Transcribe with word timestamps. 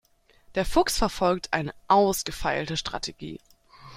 Der 0.55 0.65
Fuchs 0.65 0.97
verfolgt 0.97 1.53
eine 1.53 1.75
ausgefeilte 1.87 2.75
Strategie. 2.75 3.37